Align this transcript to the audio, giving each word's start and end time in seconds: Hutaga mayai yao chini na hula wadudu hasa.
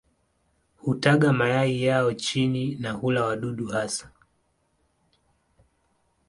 Hutaga 0.81 1.33
mayai 1.33 1.83
yao 1.83 2.13
chini 2.13 2.75
na 2.75 2.91
hula 2.91 3.23
wadudu 3.25 3.67
hasa. 3.67 4.11